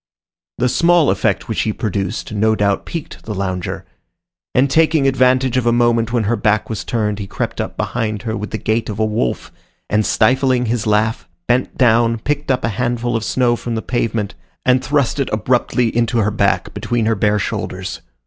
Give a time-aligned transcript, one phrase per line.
[0.57, 3.85] The small effect which he produced no doubt piqued the lounger;
[4.55, 8.23] and taking advantage of a moment when her back was turned, he crept up behind
[8.23, 9.51] her with the gait of a wolf,
[9.91, 14.33] and stifling his laugh, bent down, picked up a handful of snow from the pavement,
[14.65, 18.01] and thrust it abruptly into her back, between her bare shoulders.